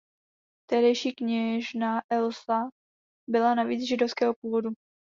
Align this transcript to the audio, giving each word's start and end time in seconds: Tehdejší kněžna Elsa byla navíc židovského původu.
Tehdejší 0.69 1.13
kněžna 1.13 2.01
Elsa 2.09 2.69
byla 3.29 3.55
navíc 3.55 3.87
židovského 3.87 4.33
původu. 4.41 4.69